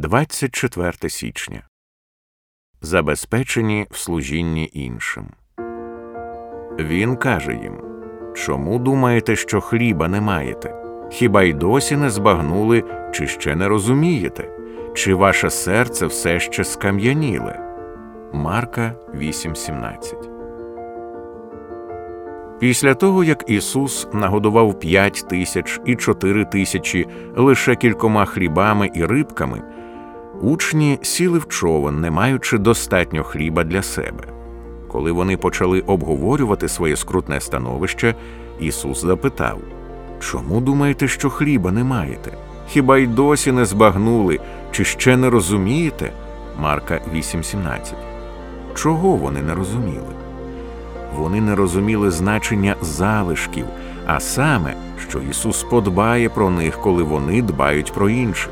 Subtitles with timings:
[0.00, 1.62] 24 січня.
[2.80, 5.26] Забезпечені в служінні іншим.
[6.78, 7.80] Він каже їм
[8.34, 10.74] Чому думаєте, що хліба не маєте?
[11.10, 14.50] Хіба й досі не збагнули, чи ще не розумієте?
[14.94, 17.60] Чи ваше серце все ще скам'яніле?
[18.32, 20.30] Марка 8:17
[22.58, 27.06] Після того, як Ісус нагодував п'ять тисяч і чотири тисячі
[27.36, 29.62] лише кількома хлібами і рибками,
[30.42, 34.24] учні сіли в човен, не маючи достатньо хліба для себе.
[34.88, 38.14] Коли вони почали обговорювати своє скрутне становище,
[38.60, 39.58] Ісус запитав
[40.20, 42.30] Чому думаєте, що хліба не маєте?
[42.68, 46.12] Хіба й досі не збагнули, чи ще не розумієте?
[46.60, 47.94] Марка 8:17
[48.74, 50.14] Чого вони не розуміли?
[51.16, 53.66] Вони не розуміли значення залишків,
[54.06, 54.74] а саме,
[55.08, 58.50] що Ісус подбає про них, коли вони дбають про інших.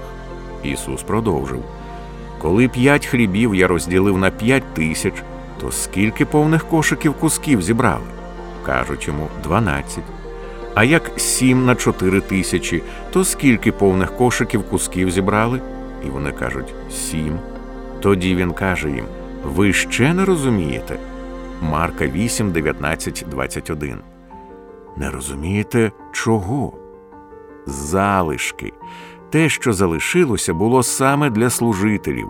[0.62, 1.62] Ісус продовжив
[2.38, 5.14] Коли п'ять хлібів я розділив на п'ять тисяч,
[5.60, 8.06] то скільки повних кошиків кусків зібрали?
[8.66, 10.04] Кажуть йому дванадцять.
[10.74, 12.82] А як сім на чотири тисячі,
[13.12, 15.60] то скільки повних кошиків кусків зібрали?
[16.06, 17.38] І вони кажуть сім.
[18.00, 19.04] Тоді він каже їм:
[19.44, 20.98] Ви ще не розумієте?
[21.62, 23.98] Марка 8, 19, 21.
[24.96, 26.72] Не розумієте чого?
[27.66, 28.72] Залишки.
[29.32, 32.28] Те, що залишилося, було саме для служителів.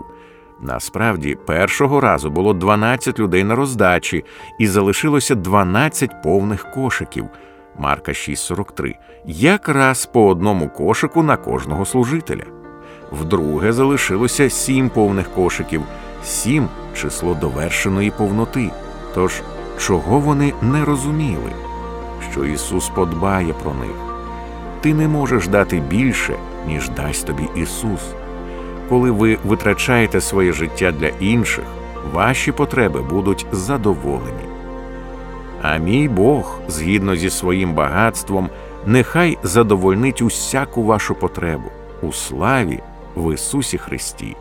[0.61, 4.25] Насправді, першого разу було 12 людей на роздачі,
[4.59, 7.25] і залишилося 12 повних кошиків.
[7.77, 8.95] Марка 6,43.
[9.25, 12.43] Якраз по одному кошику на кожного служителя.
[13.11, 15.81] Вдруге залишилося сім повних кошиків,
[16.23, 18.71] сім число довершеної повноти.
[19.15, 19.41] Тож,
[19.79, 21.51] чого вони не розуміли,
[22.31, 23.95] що Ісус подбає про них?
[24.81, 26.35] Ти не можеш дати більше,
[26.67, 28.01] ніж дасть тобі Ісус.
[28.89, 31.63] Коли ви витрачаєте своє життя для інших,
[32.13, 34.43] ваші потреби будуть задоволені.
[35.61, 38.49] А мій Бог, згідно зі своїм багатством,
[38.85, 41.71] нехай задовольнить усяку вашу потребу
[42.01, 42.79] у славі
[43.15, 44.35] в Ісусі Христі.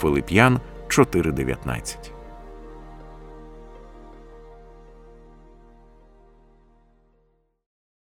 [0.00, 2.13] Филип'ян 4:19